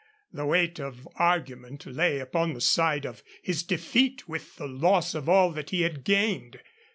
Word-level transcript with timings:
The 0.33 0.47
weight 0.47 0.79
of 0.79 1.07
argument 1.17 1.85
lay 1.85 2.17
upon 2.17 2.53
the 2.55 2.59
side 2.61 3.05
of 3.05 3.21
his 3.43 3.61
defeat 3.61 4.27
with 4.27 4.55
the 4.55 4.67
loss 4.67 5.13
of 5.13 5.29
all 5.29 5.51
that 5.51 5.69
he 5.69 5.83
had 5.83 6.03
gained. 6.03 6.59